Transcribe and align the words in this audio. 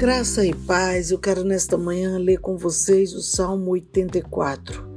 Graça 0.00 0.46
e 0.46 0.54
paz, 0.54 1.10
eu 1.10 1.18
quero 1.18 1.44
nesta 1.44 1.76
manhã 1.76 2.16
ler 2.16 2.38
com 2.38 2.56
vocês 2.56 3.12
o 3.12 3.20
Salmo 3.20 3.72
84. 3.72 4.88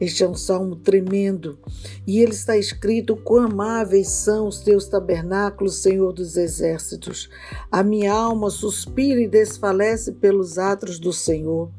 Este 0.00 0.24
é 0.24 0.28
um 0.28 0.34
salmo 0.34 0.74
tremendo 0.74 1.60
e 2.04 2.18
ele 2.18 2.32
está 2.32 2.56
escrito: 2.56 3.14
Quão 3.14 3.44
amáveis 3.44 4.08
são 4.08 4.48
os 4.48 4.58
teus 4.58 4.88
tabernáculos, 4.88 5.76
Senhor 5.76 6.12
dos 6.12 6.36
exércitos. 6.36 7.30
A 7.70 7.84
minha 7.84 8.12
alma 8.12 8.50
suspira 8.50 9.20
e 9.20 9.28
desfalece 9.28 10.10
pelos 10.10 10.58
atos 10.58 10.98
do 10.98 11.12
Senhor. 11.12 11.70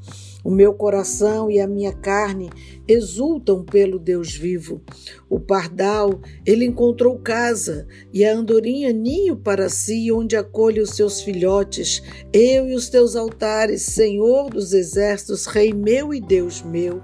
O 0.43 0.49
meu 0.49 0.73
coração 0.73 1.51
e 1.51 1.59
a 1.59 1.67
minha 1.67 1.91
carne 1.91 2.49
exultam 2.87 3.63
pelo 3.63 3.99
Deus 3.99 4.33
vivo. 4.33 4.81
O 5.29 5.39
pardal, 5.39 6.21
ele 6.45 6.65
encontrou 6.65 7.19
casa, 7.19 7.85
e 8.11 8.23
a 8.25 8.33
andorinha 8.33 8.91
ninho 8.93 9.35
para 9.35 9.69
si, 9.69 10.11
onde 10.11 10.35
acolhe 10.35 10.79
os 10.79 10.91
seus 10.91 11.21
filhotes. 11.21 12.01
Eu 12.31 12.67
e 12.67 12.73
os 12.73 12.89
teus 12.89 13.15
altares, 13.15 13.83
Senhor 13.83 14.49
dos 14.49 14.73
exércitos, 14.73 15.45
Rei 15.45 15.73
meu 15.73 16.13
e 16.13 16.21
Deus 16.21 16.61
meu. 16.61 17.01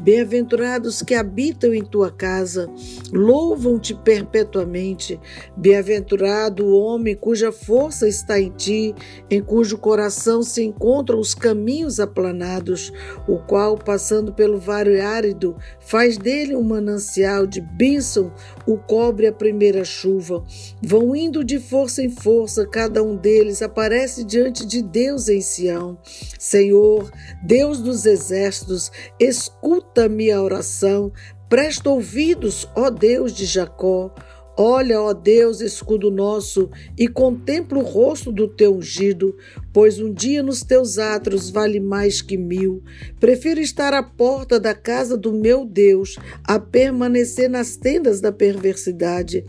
Bem-aventurados 0.00 1.02
que 1.02 1.14
habitam 1.14 1.74
em 1.74 1.84
tua 1.84 2.10
casa, 2.10 2.68
louvam-te 3.12 3.94
perpetuamente. 3.94 5.20
Bem-aventurado 5.56 6.64
o 6.64 6.78
homem 6.78 7.14
cuja 7.14 7.52
força 7.52 8.08
está 8.08 8.40
em 8.40 8.50
ti, 8.50 8.94
em 9.30 9.42
cujo 9.42 9.76
coração 9.76 10.42
se 10.42 10.64
encontram 10.64 11.20
os 11.20 11.34
caminhos 11.34 12.00
aplanados, 12.00 12.77
o 13.26 13.38
qual, 13.38 13.76
passando 13.76 14.32
pelo 14.32 14.58
vale 14.58 15.00
árido, 15.00 15.56
faz 15.80 16.16
dele 16.16 16.54
um 16.54 16.62
manancial 16.62 17.46
de 17.46 17.60
bênção, 17.60 18.32
o 18.66 18.76
cobre 18.76 19.26
a 19.26 19.32
primeira 19.32 19.84
chuva. 19.84 20.44
Vão 20.82 21.14
indo 21.14 21.44
de 21.44 21.58
força 21.58 22.02
em 22.02 22.10
força, 22.10 22.66
cada 22.66 23.02
um 23.02 23.16
deles 23.16 23.62
aparece 23.62 24.24
diante 24.24 24.66
de 24.66 24.82
Deus 24.82 25.28
em 25.28 25.40
Sião. 25.40 25.98
Senhor, 26.38 27.10
Deus 27.44 27.80
dos 27.80 28.06
exércitos, 28.06 28.90
escuta 29.18 30.08
minha 30.08 30.42
oração, 30.42 31.12
presta 31.48 31.90
ouvidos, 31.90 32.68
ó 32.74 32.90
Deus 32.90 33.32
de 33.32 33.46
Jacó. 33.46 34.12
Olha, 34.60 35.00
ó 35.00 35.14
Deus, 35.14 35.60
escudo 35.60 36.10
nosso, 36.10 36.68
e 36.98 37.06
contempla 37.06 37.78
o 37.78 37.84
rosto 37.84 38.32
do 38.32 38.48
teu 38.48 38.74
ungido, 38.74 39.36
pois 39.78 40.00
um 40.00 40.12
dia 40.12 40.42
nos 40.42 40.62
teus 40.62 40.98
atos 40.98 41.50
vale 41.50 41.78
mais 41.78 42.20
que 42.20 42.36
mil. 42.36 42.82
Prefiro 43.20 43.60
estar 43.60 43.94
à 43.94 44.02
porta 44.02 44.58
da 44.58 44.74
casa 44.74 45.16
do 45.16 45.32
meu 45.32 45.64
Deus 45.64 46.16
a 46.42 46.58
permanecer 46.58 47.48
nas 47.48 47.76
tendas 47.76 48.20
da 48.20 48.32
perversidade, 48.32 49.44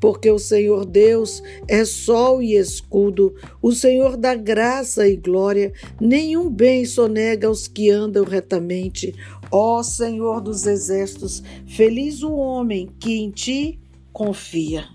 porque 0.00 0.30
o 0.30 0.38
Senhor 0.38 0.86
Deus 0.86 1.42
é 1.68 1.84
sol 1.84 2.40
e 2.40 2.56
escudo, 2.56 3.34
o 3.60 3.72
Senhor 3.72 4.16
dá 4.16 4.34
graça 4.34 5.06
e 5.06 5.16
glória, 5.16 5.70
nenhum 6.00 6.48
bem 6.48 6.86
sonega 6.86 7.46
aos 7.46 7.68
que 7.68 7.90
andam 7.90 8.24
retamente. 8.24 9.14
Ó 9.52 9.82
Senhor 9.82 10.40
dos 10.40 10.64
exércitos, 10.64 11.42
feliz 11.66 12.22
o 12.22 12.32
homem 12.32 12.88
que 12.98 13.16
em 13.16 13.30
ti 13.30 13.78
confia. 14.14 14.86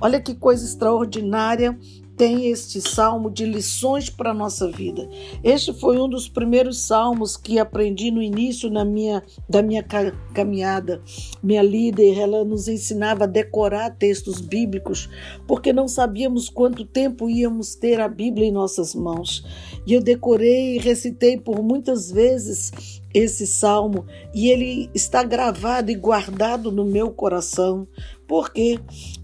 Olha 0.00 0.20
que 0.20 0.34
coisa 0.34 0.64
extraordinária 0.64 1.78
tem 2.16 2.46
este 2.46 2.80
salmo 2.80 3.30
de 3.30 3.44
lições 3.44 4.08
para 4.08 4.30
a 4.30 4.34
nossa 4.34 4.70
vida. 4.70 5.08
Este 5.42 5.72
foi 5.72 5.98
um 5.98 6.08
dos 6.08 6.28
primeiros 6.28 6.80
salmos 6.80 7.36
que 7.36 7.58
aprendi 7.58 8.10
no 8.10 8.22
início 8.22 8.70
na 8.70 8.84
minha, 8.84 9.22
da 9.48 9.62
minha 9.62 9.84
caminhada. 10.32 11.02
Minha 11.42 11.62
líder, 11.62 12.18
ela 12.18 12.44
nos 12.44 12.68
ensinava 12.68 13.24
a 13.24 13.28
decorar 13.28 13.96
textos 13.96 14.40
bíblicos, 14.40 15.08
porque 15.46 15.72
não 15.72 15.88
sabíamos 15.88 16.48
quanto 16.48 16.84
tempo 16.84 17.28
íamos 17.28 17.74
ter 17.74 18.00
a 18.00 18.08
Bíblia 18.08 18.46
em 18.46 18.52
nossas 18.52 18.94
mãos. 18.94 19.44
E 19.86 19.92
eu 19.92 20.00
decorei 20.00 20.76
e 20.76 20.78
recitei 20.78 21.36
por 21.36 21.62
muitas 21.62 22.10
vezes 22.10 23.02
esse 23.14 23.46
salmo 23.46 24.04
e 24.34 24.48
ele 24.48 24.90
está 24.92 25.22
gravado 25.22 25.90
e 25.90 25.94
guardado 25.94 26.72
no 26.72 26.84
meu 26.84 27.12
coração. 27.12 27.86
Por 28.26 28.50
quê? 28.50 28.78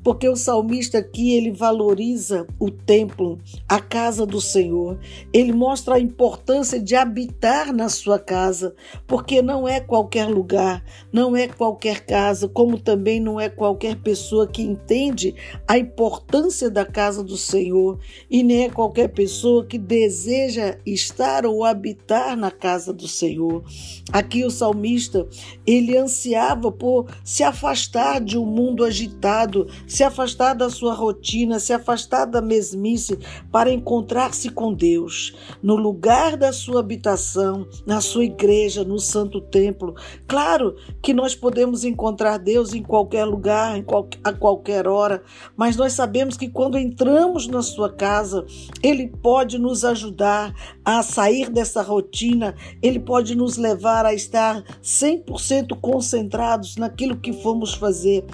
Porque 0.05 0.28
o 0.28 0.37
salmista 0.37 0.99
aqui 0.99 1.34
ele 1.34 1.50
valoriza 1.50 2.47
o 2.59 2.71
templo, 2.71 3.38
a 3.66 3.81
casa 3.81 4.27
do 4.27 4.41
Senhor. 4.41 4.99
Ele 5.33 5.53
mostra 5.53 5.94
a 5.94 6.00
importância 6.00 6.78
de 6.78 6.94
habitar 6.94 7.72
na 7.72 7.88
sua 7.88 8.19
casa, 8.19 8.75
porque 9.06 9.41
não 9.41 9.66
é 9.66 9.81
qualquer 9.81 10.28
lugar, 10.28 10.84
não 11.11 11.34
é 11.34 11.49
qualquer 11.49 12.05
casa, 12.05 12.47
como 12.47 12.78
também 12.78 13.21
não 13.21 13.41
é 13.41 13.49
qualquer 13.49 13.97
pessoa 13.97 14.47
que 14.47 14.62
entende 14.62 15.34
a 15.67 15.78
importância 15.78 16.71
da 16.71 16.84
casa 16.84 17.25
do 17.25 17.37
Senhor, 17.37 17.99
e 18.31 18.43
nem 18.43 18.65
é 18.65 18.71
qualquer 18.71 19.09
pessoa 19.09 19.65
que 19.65 19.78
deseja 19.78 20.77
estar 20.84 21.47
ou 21.47 21.65
habitar 21.65 22.37
na 22.37 22.50
casa 22.50 22.93
do 22.93 23.09
Senhor. 23.09 23.65
Aqui 24.12 24.44
o 24.44 24.50
salmista, 24.50 25.27
ele 25.67 25.97
ansiava 25.97 26.71
por 26.71 27.06
se 27.25 27.43
afastar 27.43 28.21
de 28.21 28.37
um 28.37 28.44
mundo 28.44 28.89
agitado, 28.90 29.66
se 29.86 30.02
afastar 30.02 30.54
da 30.54 30.68
sua 30.68 30.92
rotina, 30.92 31.58
se 31.58 31.72
afastar 31.72 32.26
da 32.26 32.42
mesmice 32.42 33.18
para 33.50 33.72
encontrar-se 33.72 34.50
com 34.50 34.74
Deus, 34.74 35.34
no 35.62 35.76
lugar 35.76 36.36
da 36.36 36.52
sua 36.52 36.80
habitação, 36.80 37.66
na 37.86 38.00
sua 38.00 38.24
igreja, 38.24 38.84
no 38.84 38.98
santo 38.98 39.40
templo. 39.40 39.94
Claro 40.26 40.76
que 41.02 41.14
nós 41.14 41.34
podemos 41.34 41.84
encontrar 41.84 42.38
Deus 42.38 42.74
em 42.74 42.82
qualquer 42.82 43.24
lugar, 43.24 43.78
em 43.78 43.82
qual, 43.82 44.08
a 44.22 44.32
qualquer 44.32 44.86
hora, 44.86 45.22
mas 45.56 45.76
nós 45.76 45.92
sabemos 45.92 46.36
que 46.36 46.48
quando 46.48 46.76
entramos 46.76 47.46
na 47.46 47.62
sua 47.62 47.90
casa, 47.90 48.44
ele 48.82 49.08
pode 49.08 49.58
nos 49.58 49.84
ajudar 49.84 50.52
a 50.84 51.02
sair 51.02 51.48
dessa 51.48 51.82
rotina, 51.82 52.54
ele 52.82 52.98
pode 52.98 53.36
nos 53.36 53.56
levar 53.56 54.04
a 54.04 54.12
estar 54.12 54.62
100% 54.82 55.78
concentrados 55.80 56.76
naquilo 56.76 57.16
que 57.16 57.32
fomos 57.32 57.74
fazer, 57.74 58.24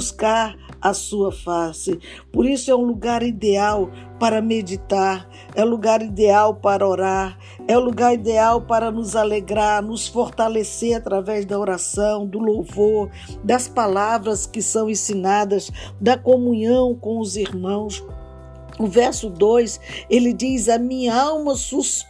buscar 0.00 0.56
a 0.80 0.94
sua 0.94 1.30
face. 1.30 2.00
Por 2.32 2.46
isso 2.46 2.70
é 2.70 2.74
um 2.74 2.84
lugar 2.84 3.22
ideal 3.22 3.90
para 4.18 4.40
meditar, 4.40 5.28
é 5.54 5.62
o 5.62 5.68
lugar 5.68 6.00
ideal 6.00 6.54
para 6.54 6.88
orar, 6.88 7.38
é 7.68 7.76
o 7.76 7.80
lugar 7.80 8.14
ideal 8.14 8.62
para 8.62 8.90
nos 8.90 9.14
alegrar, 9.14 9.82
nos 9.82 10.08
fortalecer 10.08 10.96
através 10.96 11.44
da 11.44 11.58
oração, 11.58 12.26
do 12.26 12.38
louvor, 12.38 13.10
das 13.44 13.68
palavras 13.68 14.46
que 14.46 14.62
são 14.62 14.88
ensinadas, 14.88 15.70
da 16.00 16.16
comunhão 16.16 16.94
com 16.94 17.20
os 17.20 17.36
irmãos. 17.36 18.02
O 18.78 18.86
verso 18.86 19.28
2, 19.28 19.78
ele 20.08 20.32
diz: 20.32 20.70
A 20.70 20.78
minha 20.78 21.14
alma 21.14 21.54
suspira 21.54 22.09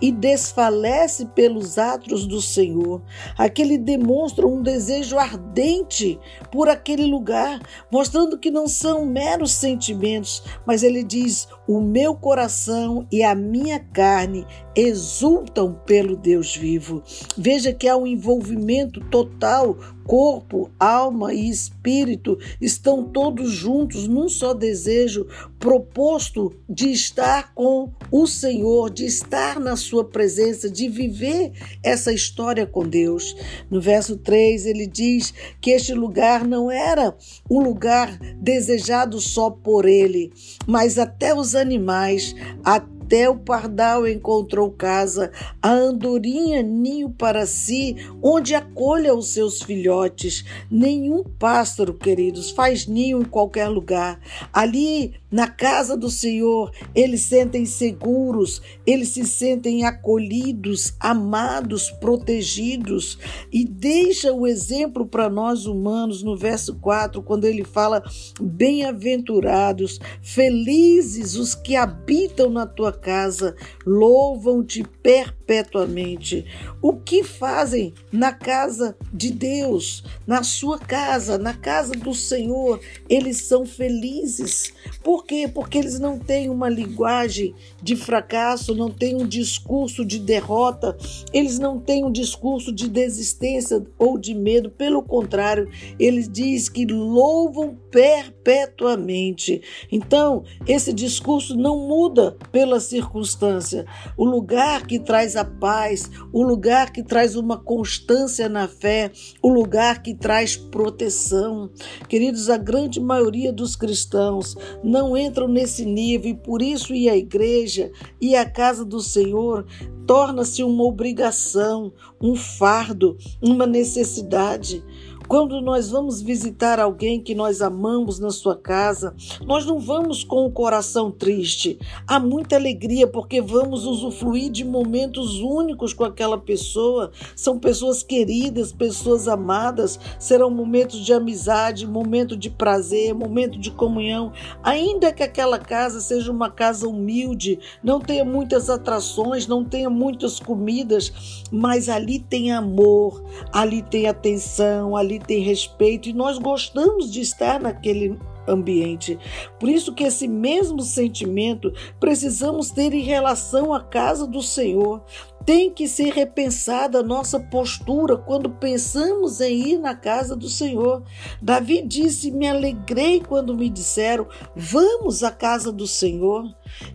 e 0.00 0.10
desfalece 0.10 1.26
pelos 1.26 1.78
atos 1.78 2.26
do 2.26 2.40
Senhor. 2.40 3.02
Aqui 3.36 3.62
ele 3.62 3.78
demonstra 3.78 4.46
um 4.46 4.62
desejo 4.62 5.18
ardente 5.18 6.18
por 6.50 6.68
aquele 6.68 7.04
lugar, 7.04 7.60
mostrando 7.90 8.38
que 8.38 8.50
não 8.50 8.66
são 8.66 9.04
meros 9.04 9.52
sentimentos, 9.52 10.42
mas 10.66 10.82
ele 10.82 11.02
diz: 11.02 11.48
O 11.68 11.80
meu 11.80 12.14
coração 12.14 13.06
e 13.10 13.22
a 13.22 13.34
minha 13.34 13.78
carne 13.78 14.46
exultam 14.74 15.74
pelo 15.86 16.16
Deus 16.16 16.56
vivo. 16.56 17.02
Veja 17.36 17.72
que 17.72 17.88
há 17.88 17.96
um 17.96 18.06
envolvimento 18.06 19.00
total 19.10 19.76
corpo, 20.04 20.70
alma 20.78 21.32
e 21.32 21.48
espírito 21.48 22.38
estão 22.60 23.04
todos 23.04 23.50
juntos 23.50 24.08
num 24.08 24.28
só 24.28 24.52
desejo 24.52 25.26
proposto 25.58 26.52
de 26.68 26.90
estar 26.90 27.54
com 27.54 27.92
o 28.10 28.26
Senhor, 28.26 28.90
de 28.90 29.01
estar 29.04 29.58
na 29.58 29.76
sua 29.76 30.04
presença, 30.04 30.70
de 30.70 30.88
viver 30.88 31.52
essa 31.82 32.12
história 32.12 32.66
com 32.66 32.86
Deus. 32.86 33.36
No 33.70 33.80
verso 33.80 34.16
3, 34.16 34.66
ele 34.66 34.86
diz 34.86 35.32
que 35.60 35.70
este 35.70 35.94
lugar 35.94 36.46
não 36.46 36.70
era 36.70 37.16
um 37.50 37.60
lugar 37.60 38.18
desejado 38.40 39.20
só 39.20 39.50
por 39.50 39.84
ele, 39.86 40.32
mas 40.66 40.98
até 40.98 41.34
os 41.34 41.54
animais, 41.54 42.34
até 42.64 42.92
até 43.12 43.28
o 43.28 43.36
pardal 43.36 44.08
encontrou 44.08 44.70
casa, 44.70 45.30
a 45.60 45.70
andorinha 45.70 46.62
ninho 46.62 47.10
para 47.10 47.44
si, 47.44 47.94
onde 48.22 48.54
acolha 48.54 49.14
os 49.14 49.34
seus 49.34 49.60
filhotes. 49.60 50.42
Nenhum 50.70 51.22
pássaro, 51.22 51.92
queridos, 51.92 52.50
faz 52.50 52.86
ninho 52.86 53.20
em 53.20 53.24
qualquer 53.26 53.68
lugar. 53.68 54.18
Ali, 54.50 55.12
na 55.32 55.48
casa 55.48 55.96
do 55.96 56.10
Senhor, 56.10 56.70
eles 56.94 57.22
sentem 57.22 57.64
seguros, 57.64 58.60
eles 58.86 59.08
se 59.08 59.24
sentem 59.24 59.86
acolhidos, 59.86 60.92
amados, 61.00 61.90
protegidos. 61.90 63.18
E 63.50 63.64
deixa 63.64 64.30
o 64.30 64.46
exemplo 64.46 65.06
para 65.06 65.30
nós 65.30 65.64
humanos 65.64 66.22
no 66.22 66.36
verso 66.36 66.74
4, 66.74 67.22
quando 67.22 67.46
ele 67.46 67.64
fala: 67.64 68.02
Bem-aventurados, 68.38 69.98
felizes 70.20 71.34
os 71.34 71.54
que 71.54 71.76
habitam 71.76 72.50
na 72.50 72.66
tua 72.66 72.92
casa 72.92 73.56
louvam-te 73.86 74.84
perpetuamente. 75.02 76.44
O 76.82 76.94
que 76.94 77.24
fazem 77.24 77.94
na 78.10 78.32
casa 78.32 78.96
de 79.12 79.30
Deus, 79.30 80.04
na 80.26 80.42
sua 80.42 80.78
casa, 80.78 81.38
na 81.38 81.54
casa 81.54 81.92
do 81.94 82.14
Senhor? 82.14 82.80
Eles 83.08 83.38
são 83.42 83.64
felizes. 83.64 84.72
Por 85.02 85.21
quê? 85.22 85.48
Porque 85.52 85.78
eles 85.78 85.98
não 85.98 86.18
têm 86.18 86.50
uma 86.50 86.68
linguagem 86.68 87.54
de 87.82 87.96
fracasso, 87.96 88.74
não 88.74 88.90
têm 88.90 89.16
um 89.16 89.26
discurso 89.26 90.04
de 90.04 90.18
derrota, 90.18 90.96
eles 91.32 91.58
não 91.58 91.78
têm 91.78 92.04
um 92.04 92.12
discurso 92.12 92.72
de 92.72 92.88
desistência 92.88 93.84
ou 93.98 94.18
de 94.18 94.34
medo. 94.34 94.70
Pelo 94.70 95.02
contrário, 95.02 95.68
eles 95.98 96.28
diz 96.28 96.68
que 96.68 96.86
louvam 96.86 97.76
perpetuamente. 97.90 99.62
Então, 99.90 100.44
esse 100.66 100.92
discurso 100.92 101.56
não 101.56 101.78
muda 101.86 102.36
pela 102.50 102.80
circunstância. 102.80 103.86
O 104.16 104.24
lugar 104.24 104.86
que 104.86 104.98
traz 104.98 105.36
a 105.36 105.44
paz, 105.44 106.10
o 106.32 106.42
lugar 106.42 106.92
que 106.92 107.02
traz 107.02 107.36
uma 107.36 107.56
constância 107.56 108.48
na 108.48 108.66
fé, 108.68 109.10
o 109.42 109.48
lugar 109.48 110.02
que 110.02 110.14
traz 110.14 110.56
proteção. 110.56 111.70
Queridos, 112.08 112.48
a 112.48 112.56
grande 112.56 113.00
maioria 113.00 113.52
dos 113.52 113.76
cristãos 113.76 114.56
não 114.82 115.11
entram 115.16 115.48
nesse 115.48 115.84
nível 115.84 116.30
e 116.30 116.34
por 116.34 116.62
isso 116.62 116.94
ir 116.94 117.08
à 117.08 117.16
igreja 117.16 117.90
e 118.20 118.34
à 118.36 118.48
casa 118.48 118.84
do 118.84 119.00
Senhor 119.00 119.66
torna-se 120.06 120.62
uma 120.62 120.84
obrigação, 120.84 121.92
um 122.20 122.34
fardo, 122.34 123.16
uma 123.40 123.66
necessidade. 123.66 124.82
Quando 125.28 125.60
nós 125.60 125.90
vamos 125.90 126.20
visitar 126.20 126.78
alguém 126.78 127.20
que 127.20 127.34
nós 127.34 127.62
amamos 127.62 128.18
na 128.18 128.30
sua 128.30 128.56
casa, 128.56 129.14
nós 129.46 129.64
não 129.64 129.78
vamos 129.78 130.22
com 130.24 130.44
o 130.44 130.50
coração 130.50 131.10
triste. 131.10 131.78
Há 132.06 132.20
muita 132.20 132.56
alegria 132.56 133.06
porque 133.06 133.40
vamos 133.40 133.86
usufruir 133.86 134.50
de 134.50 134.64
momentos 134.64 135.40
únicos 135.40 135.92
com 135.94 136.04
aquela 136.04 136.36
pessoa. 136.36 137.10
São 137.34 137.58
pessoas 137.58 138.02
queridas, 138.02 138.72
pessoas 138.72 139.26
amadas. 139.26 139.98
Serão 140.18 140.50
momentos 140.50 141.04
de 141.04 141.12
amizade, 141.12 141.86
momento 141.86 142.36
de 142.36 142.50
prazer, 142.50 143.14
momento 143.14 143.58
de 143.58 143.70
comunhão. 143.70 144.32
Ainda 144.62 145.12
que 145.12 145.22
aquela 145.22 145.58
casa 145.58 146.00
seja 146.00 146.30
uma 146.30 146.50
casa 146.50 146.86
humilde, 146.86 147.58
não 147.82 148.00
tenha 148.00 148.24
muitas 148.24 148.68
atrações, 148.68 149.46
não 149.46 149.64
tenha 149.64 149.88
muitas 149.88 150.38
comidas, 150.38 151.42
mas 151.50 151.88
ali 151.88 152.18
tem 152.18 152.52
amor, 152.52 153.22
ali 153.52 153.82
tem 153.82 154.06
atenção, 154.06 154.96
ali 154.96 155.11
tem 155.18 155.42
respeito 155.42 156.08
e 156.08 156.12
nós 156.12 156.38
gostamos 156.38 157.10
de 157.10 157.20
estar 157.20 157.60
naquele 157.60 158.18
ambiente. 158.46 159.18
Por 159.58 159.68
isso 159.68 159.94
que 159.94 160.04
esse 160.04 160.26
mesmo 160.26 160.82
sentimento 160.82 161.72
precisamos 162.00 162.70
ter 162.70 162.92
em 162.92 163.02
relação 163.02 163.72
à 163.72 163.80
casa 163.80 164.26
do 164.26 164.42
Senhor. 164.42 165.02
Tem 165.44 165.72
que 165.72 165.88
ser 165.88 166.12
repensada 166.12 167.00
a 167.00 167.02
nossa 167.02 167.40
postura 167.40 168.16
quando 168.16 168.48
pensamos 168.48 169.40
em 169.40 169.72
ir 169.72 169.78
na 169.78 169.92
casa 169.92 170.36
do 170.36 170.48
Senhor. 170.48 171.02
Davi 171.40 171.82
disse: 171.82 172.30
Me 172.30 172.46
alegrei 172.46 173.20
quando 173.20 173.56
me 173.56 173.68
disseram, 173.68 174.28
vamos 174.54 175.24
à 175.24 175.32
casa 175.32 175.72
do 175.72 175.84
Senhor. 175.84 176.44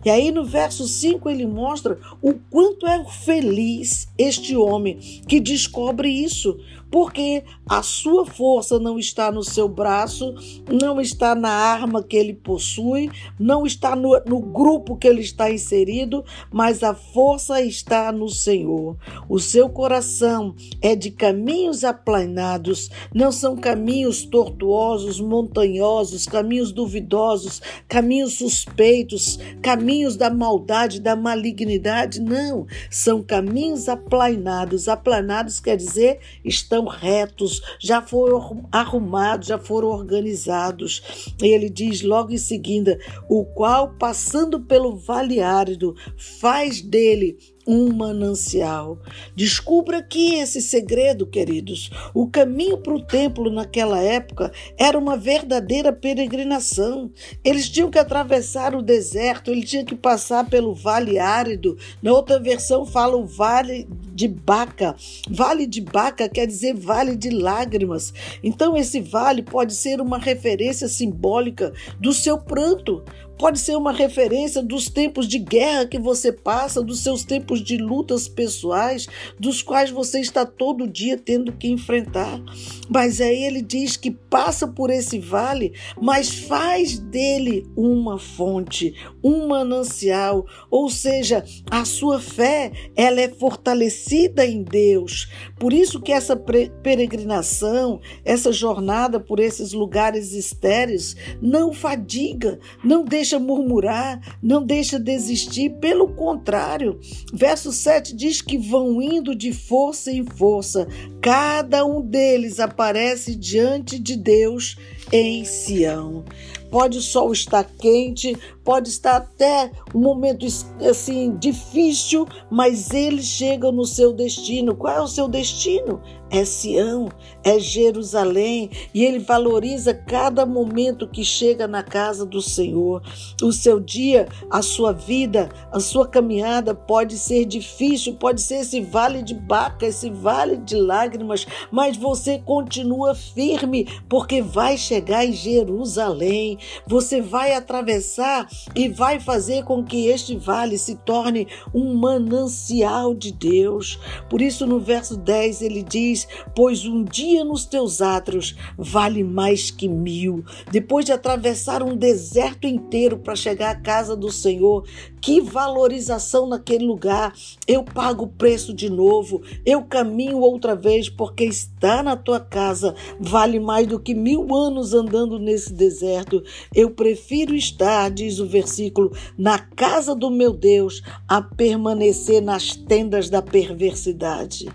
E 0.02 0.08
aí 0.08 0.32
no 0.32 0.46
verso 0.46 0.88
5 0.88 1.28
ele 1.28 1.46
mostra 1.46 1.98
o 2.22 2.32
quanto 2.50 2.86
é 2.86 3.04
feliz 3.04 4.08
este 4.16 4.56
homem 4.56 4.96
que 5.28 5.40
descobre 5.40 6.08
isso, 6.08 6.58
porque 6.90 7.44
a 7.68 7.82
sua 7.82 8.24
força 8.24 8.78
não 8.78 8.98
está 8.98 9.30
no 9.30 9.42
seu 9.42 9.68
braço, 9.68 10.34
não 10.70 11.00
está 11.00 11.34
na 11.34 11.50
arma 11.50 12.02
que 12.02 12.16
ele 12.16 12.32
possui, 12.32 13.10
não 13.38 13.66
está 13.66 13.94
no, 13.94 14.18
no 14.26 14.40
grupo 14.40 14.96
que 14.96 15.06
ele 15.06 15.20
está 15.20 15.50
inserido, 15.50 16.24
mas 16.50 16.82
a 16.82 16.94
força 16.94 17.60
está 17.60 18.10
no 18.10 18.28
Senhor. 18.28 18.96
O 19.28 19.38
seu 19.38 19.68
coração 19.68 20.54
é 20.80 20.96
de 20.96 21.10
caminhos 21.10 21.84
aplanados, 21.84 22.90
não 23.14 23.30
são 23.30 23.56
caminhos 23.56 24.24
tortuosos, 24.24 25.20
montanhosos, 25.20 26.26
caminhos 26.26 26.72
duvidosos, 26.72 27.60
caminhos 27.86 28.34
suspeitos, 28.34 29.38
caminhos 29.60 30.16
da 30.16 30.30
maldade, 30.30 31.00
da 31.00 31.14
malignidade, 31.14 32.20
não. 32.20 32.66
São 32.90 33.22
caminhos 33.22 33.88
aplanados. 33.88 34.88
Aplanados 34.88 35.60
quer 35.60 35.76
dizer 35.76 36.20
estão 36.44 36.77
retos, 36.86 37.60
já 37.80 38.00
foram 38.00 38.68
arrumados, 38.70 39.48
já 39.48 39.58
foram 39.58 39.88
organizados. 39.88 41.34
E 41.42 41.46
ele 41.46 41.68
diz 41.68 42.02
logo 42.02 42.32
em 42.32 42.38
seguida: 42.38 42.98
o 43.28 43.44
qual, 43.44 43.94
passando 43.98 44.60
pelo 44.60 44.96
vale 44.96 45.40
árido, 45.40 45.94
faz 46.16 46.80
dele 46.80 47.38
um 47.68 47.92
manancial. 47.92 48.98
Descubra 49.36 49.98
aqui 49.98 50.36
esse 50.36 50.62
segredo, 50.62 51.26
queridos. 51.26 51.90
O 52.14 52.26
caminho 52.26 52.78
para 52.78 52.94
o 52.94 53.02
templo 53.02 53.50
naquela 53.50 54.00
época 54.00 54.50
era 54.78 54.98
uma 54.98 55.18
verdadeira 55.18 55.92
peregrinação. 55.92 57.10
Eles 57.44 57.68
tinham 57.68 57.90
que 57.90 57.98
atravessar 57.98 58.74
o 58.74 58.80
deserto, 58.80 59.50
eles 59.50 59.68
tinham 59.68 59.84
que 59.84 59.94
passar 59.94 60.48
pelo 60.48 60.74
vale 60.74 61.18
árido. 61.18 61.76
Na 62.02 62.10
outra 62.10 62.40
versão 62.40 62.86
fala 62.86 63.16
o 63.16 63.26
vale 63.26 63.86
de 64.14 64.26
Baca. 64.26 64.96
Vale 65.28 65.66
de 65.66 65.82
Baca 65.82 66.26
quer 66.26 66.46
dizer 66.46 66.74
vale 66.74 67.16
de 67.16 67.28
lágrimas. 67.28 68.14
Então 68.42 68.76
esse 68.76 68.98
vale 68.98 69.42
pode 69.42 69.74
ser 69.74 70.00
uma 70.00 70.18
referência 70.18 70.88
simbólica 70.88 71.74
do 72.00 72.14
seu 72.14 72.38
pranto, 72.38 73.04
Pode 73.38 73.60
ser 73.60 73.76
uma 73.76 73.92
referência 73.92 74.60
dos 74.60 74.90
tempos 74.90 75.28
de 75.28 75.38
guerra 75.38 75.86
que 75.86 75.98
você 75.98 76.32
passa, 76.32 76.82
dos 76.82 77.04
seus 77.04 77.22
tempos 77.22 77.62
de 77.62 77.76
lutas 77.76 78.26
pessoais, 78.26 79.06
dos 79.38 79.62
quais 79.62 79.92
você 79.92 80.18
está 80.18 80.44
todo 80.44 80.88
dia 80.88 81.16
tendo 81.16 81.52
que 81.52 81.68
enfrentar. 81.68 82.40
Mas 82.88 83.20
aí 83.20 83.44
ele 83.44 83.62
diz 83.62 83.96
que 83.96 84.10
passa 84.10 84.66
por 84.66 84.90
esse 84.90 85.20
vale, 85.20 85.72
mas 86.00 86.34
faz 86.34 86.98
dele 86.98 87.64
uma 87.76 88.18
fonte, 88.18 88.92
um 89.22 89.46
manancial, 89.46 90.44
ou 90.68 90.90
seja, 90.90 91.44
a 91.70 91.84
sua 91.84 92.18
fé, 92.18 92.72
ela 92.96 93.20
é 93.20 93.28
fortalecida 93.28 94.44
em 94.44 94.64
Deus. 94.64 95.30
Por 95.60 95.72
isso 95.72 96.00
que 96.00 96.12
essa 96.12 96.36
peregrinação, 96.36 98.00
essa 98.24 98.50
jornada 98.50 99.20
por 99.20 99.38
esses 99.38 99.72
lugares 99.72 100.32
estéreis 100.32 101.14
não 101.40 101.72
fadiga, 101.72 102.58
não 102.82 103.04
deixa 103.04 103.27
deixa 103.28 103.38
murmurar, 103.38 104.38
não 104.42 104.64
deixa 104.64 104.98
desistir, 104.98 105.70
pelo 105.80 106.08
contrário. 106.08 106.98
Verso 107.32 107.70
7 107.70 108.16
diz 108.16 108.40
que 108.40 108.56
vão 108.56 109.02
indo 109.02 109.34
de 109.34 109.52
força 109.52 110.10
em 110.10 110.24
força, 110.24 110.88
cada 111.20 111.84
um 111.84 112.00
deles 112.00 112.58
aparece 112.58 113.36
diante 113.36 113.98
de 113.98 114.16
Deus 114.16 114.78
em 115.12 115.44
Sião. 115.44 116.24
Pode 116.70 116.98
o 116.98 117.02
sol 117.02 117.32
estar 117.32 117.64
quente, 117.64 118.36
pode 118.64 118.90
estar 118.90 119.16
até 119.16 119.70
um 119.94 120.00
momento 120.00 120.46
assim 120.88 121.34
difícil, 121.38 122.26
mas 122.50 122.90
eles 122.92 123.24
chegam 123.24 123.72
no 123.72 123.86
seu 123.86 124.12
destino. 124.12 124.76
Qual 124.76 124.94
é 124.94 125.00
o 125.00 125.08
seu 125.08 125.26
destino? 125.26 126.02
É 126.30 126.44
Sião, 126.44 127.08
é 127.42 127.58
Jerusalém, 127.58 128.68
e 128.92 129.02
ele 129.02 129.18
valoriza 129.18 129.94
cada 129.94 130.44
momento 130.44 131.08
que 131.08 131.24
chega 131.24 131.66
na 131.66 131.82
casa 131.82 132.26
do 132.26 132.42
Senhor. 132.42 133.02
O 133.42 133.50
seu 133.50 133.80
dia, 133.80 134.28
a 134.50 134.60
sua 134.60 134.92
vida, 134.92 135.48
a 135.72 135.80
sua 135.80 136.06
caminhada 136.06 136.74
pode 136.74 137.16
ser 137.16 137.46
difícil, 137.46 138.16
pode 138.16 138.42
ser 138.42 138.56
esse 138.56 138.82
vale 138.82 139.22
de 139.22 139.32
baca, 139.32 139.86
esse 139.86 140.10
vale 140.10 140.58
de 140.58 140.76
lágrimas, 140.76 141.46
mas 141.70 141.96
você 141.96 142.38
continua 142.38 143.14
firme, 143.14 143.88
porque 144.06 144.42
vai 144.42 144.76
chegar 144.76 145.24
em 145.24 145.32
Jerusalém. 145.32 146.57
Você 146.86 147.20
vai 147.20 147.52
atravessar 147.52 148.48
e 148.74 148.88
vai 148.88 149.20
fazer 149.20 149.64
com 149.64 149.84
que 149.84 150.06
este 150.06 150.36
vale 150.36 150.78
se 150.78 150.96
torne 150.96 151.46
um 151.74 151.94
manancial 151.94 153.14
de 153.14 153.32
Deus. 153.32 153.98
Por 154.28 154.40
isso, 154.40 154.66
no 154.66 154.80
verso 154.80 155.16
10, 155.16 155.62
ele 155.62 155.82
diz: 155.82 156.26
Pois 156.54 156.84
um 156.84 157.04
dia 157.04 157.44
nos 157.44 157.64
teus 157.64 158.00
átrios 158.00 158.56
vale 158.76 159.22
mais 159.24 159.70
que 159.70 159.88
mil. 159.88 160.44
Depois 160.70 161.04
de 161.04 161.12
atravessar 161.12 161.82
um 161.82 161.96
deserto 161.96 162.66
inteiro 162.66 163.18
para 163.18 163.36
chegar 163.36 163.70
à 163.70 163.80
casa 163.80 164.16
do 164.16 164.30
Senhor, 164.30 164.84
que 165.20 165.40
valorização 165.40 166.46
naquele 166.46 166.84
lugar. 166.84 167.34
Eu 167.66 167.82
pago 167.82 168.24
o 168.24 168.28
preço 168.28 168.72
de 168.72 168.88
novo, 168.88 169.42
eu 169.64 169.82
caminho 169.82 170.38
outra 170.40 170.74
vez, 170.74 171.08
porque 171.08 171.44
estar 171.44 172.02
na 172.02 172.16
tua 172.16 172.40
casa 172.40 172.94
vale 173.18 173.60
mais 173.60 173.86
do 173.86 173.98
que 173.98 174.14
mil 174.14 174.54
anos 174.54 174.94
andando 174.94 175.38
nesse 175.38 175.72
deserto. 175.72 176.42
Eu 176.74 176.90
prefiro 176.90 177.54
estar, 177.54 178.10
diz 178.10 178.38
o 178.38 178.46
versículo, 178.46 179.12
na 179.36 179.58
casa 179.58 180.14
do 180.14 180.30
meu 180.30 180.52
Deus 180.52 181.02
a 181.28 181.40
permanecer 181.42 182.42
nas 182.42 182.74
tendas 182.74 183.28
da 183.28 183.42
perversidade. 183.42 184.68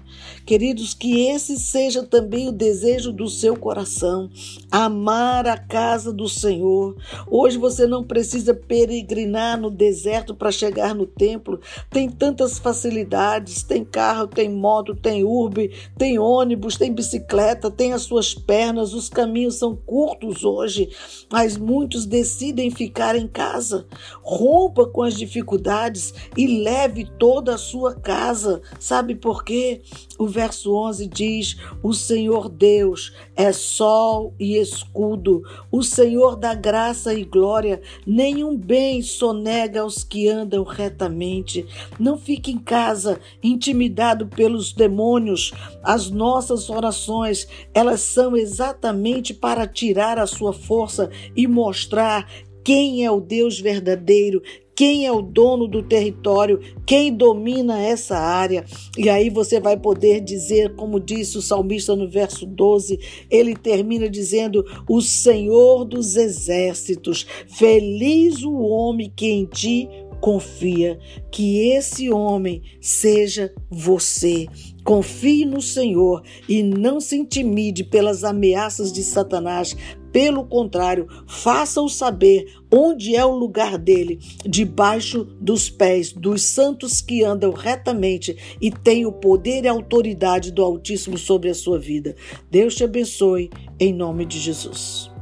Queridos, 0.45 0.93
que 0.93 1.27
esse 1.27 1.57
seja 1.57 2.03
também 2.03 2.49
o 2.49 2.51
desejo 2.51 3.11
do 3.11 3.29
seu 3.29 3.55
coração, 3.55 4.29
amar 4.69 5.47
a 5.47 5.57
casa 5.57 6.11
do 6.11 6.27
Senhor. 6.27 6.95
Hoje 7.27 7.57
você 7.57 7.87
não 7.87 8.03
precisa 8.03 8.53
peregrinar 8.53 9.59
no 9.59 9.71
deserto 9.71 10.32
para 10.33 10.51
chegar 10.51 10.93
no 10.95 11.05
templo. 11.05 11.59
Tem 11.89 12.09
tantas 12.09 12.57
facilidades, 12.59 13.63
tem 13.63 13.83
carro, 13.83 14.27
tem 14.27 14.49
moto, 14.49 14.95
tem 14.95 15.23
urbe, 15.23 15.71
tem 15.97 16.19
ônibus, 16.19 16.77
tem 16.77 16.93
bicicleta, 16.93 17.69
tem 17.71 17.93
as 17.93 18.03
suas 18.03 18.33
pernas. 18.33 18.93
Os 18.93 19.09
caminhos 19.09 19.55
são 19.55 19.75
curtos 19.75 20.43
hoje, 20.43 20.89
mas 21.31 21.57
muitos 21.57 22.05
decidem 22.05 22.69
ficar 22.69 23.15
em 23.15 23.27
casa. 23.27 23.85
Rompa 24.21 24.85
com 24.85 25.01
as 25.01 25.15
dificuldades 25.15 26.13
e 26.37 26.63
leve 26.63 27.09
toda 27.17 27.55
a 27.55 27.57
sua 27.57 27.93
casa. 27.93 28.61
Sabe 28.79 29.15
por 29.15 29.43
quê? 29.43 29.81
O 30.17 30.27
verso 30.27 30.73
11 30.73 31.07
diz: 31.07 31.57
O 31.81 31.93
Senhor 31.93 32.49
Deus 32.49 33.13
é 33.35 33.51
sol 33.51 34.33
e 34.39 34.57
escudo, 34.57 35.43
o 35.71 35.83
Senhor 35.83 36.35
da 36.35 36.53
graça 36.53 37.13
e 37.13 37.23
glória, 37.23 37.81
nenhum 38.05 38.57
bem 38.57 39.01
sonega 39.01 39.81
aos 39.81 40.03
que 40.03 40.22
andam 40.27 40.63
retamente. 40.63 41.65
Não 41.99 42.17
fique 42.17 42.51
em 42.51 42.57
casa 42.57 43.19
intimidado 43.41 44.27
pelos 44.27 44.73
demônios. 44.73 45.51
As 45.83 46.09
nossas 46.09 46.69
orações, 46.69 47.47
elas 47.73 48.01
são 48.01 48.35
exatamente 48.35 49.33
para 49.33 49.67
tirar 49.67 50.17
a 50.17 50.27
sua 50.27 50.53
força 50.53 51.09
e 51.35 51.47
mostrar 51.47 52.27
quem 52.63 53.05
é 53.05 53.11
o 53.11 53.19
Deus 53.19 53.59
verdadeiro, 53.59 54.41
quem 54.75 55.05
é 55.05 55.11
o 55.11 55.21
dono 55.21 55.67
do 55.67 55.83
território, 55.83 56.59
quem 56.85 57.13
domina 57.13 57.79
essa 57.79 58.17
área. 58.17 58.65
E 58.97 59.09
aí 59.09 59.29
você 59.29 59.59
vai 59.59 59.77
poder 59.77 60.21
dizer, 60.21 60.75
como 60.75 60.99
disse 60.99 61.37
o 61.37 61.41
salmista 61.41 61.95
no 61.95 62.09
verso 62.09 62.45
12, 62.45 62.99
ele 63.29 63.55
termina 63.55 64.09
dizendo: 64.09 64.65
O 64.87 65.01
Senhor 65.01 65.85
dos 65.85 66.15
exércitos, 66.15 67.25
feliz 67.47 68.43
o 68.43 68.53
homem 68.53 69.11
que 69.15 69.27
em 69.27 69.45
ti 69.45 69.87
confia, 70.23 70.97
que 71.29 71.69
esse 71.71 72.09
homem 72.09 72.61
seja 72.79 73.53
você. 73.69 74.47
Confie 74.81 75.43
no 75.43 75.61
Senhor 75.61 76.23
e 76.47 76.63
não 76.63 77.01
se 77.01 77.17
intimide 77.17 77.83
pelas 77.83 78.23
ameaças 78.23 78.93
de 78.93 79.03
Satanás. 79.03 79.75
Pelo 80.13 80.45
contrário, 80.45 81.09
faça-o 81.27 81.89
saber 81.89 82.45
onde 82.71 83.17
é 83.17 83.25
o 83.25 83.35
lugar 83.35 83.77
dele, 83.77 84.17
debaixo 84.45 85.25
dos 85.41 85.69
pés 85.69 86.13
dos 86.13 86.41
santos 86.43 87.01
que 87.01 87.21
andam 87.21 87.51
retamente 87.51 88.57
e 88.61 88.71
têm 88.71 89.05
o 89.05 89.11
poder 89.11 89.65
e 89.65 89.67
autoridade 89.67 90.53
do 90.53 90.63
Altíssimo 90.63 91.17
sobre 91.17 91.49
a 91.49 91.53
sua 91.53 91.77
vida. 91.77 92.15
Deus 92.49 92.75
te 92.75 92.85
abençoe, 92.85 93.49
em 93.77 93.91
nome 93.91 94.25
de 94.25 94.39
Jesus. 94.39 95.12